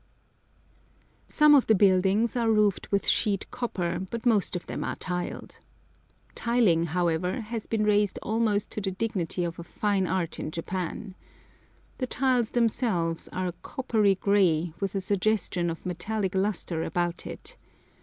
Some 1.27 1.53
of 1.53 1.67
the 1.67 1.75
buildings 1.75 2.35
are 2.35 2.51
roofed 2.51 2.91
with 2.91 3.07
sheet 3.07 3.51
copper, 3.51 3.99
but 4.09 4.25
most 4.25 4.55
of 4.55 4.65
them 4.65 4.83
are 4.83 4.95
tiled. 4.95 5.59
Tiling, 6.33 6.87
however, 6.87 7.41
has 7.41 7.67
been 7.67 7.83
raised 7.83 8.17
almost 8.23 8.71
to 8.71 8.81
the 8.81 8.89
dignity 8.89 9.43
of 9.43 9.59
a 9.59 9.63
fine 9.63 10.07
art 10.07 10.39
in 10.39 10.49
Japan. 10.49 11.13
The 11.99 12.07
tiles 12.07 12.49
themselves 12.49 13.27
are 13.27 13.45
a 13.45 13.53
coppery 13.61 14.15
grey, 14.15 14.73
with 14.79 14.95
a 14.95 15.01
suggestion 15.01 15.69
of 15.69 15.85
metallic 15.85 16.33
lustre 16.33 16.81
about 16.81 17.27
it. 17.27 17.55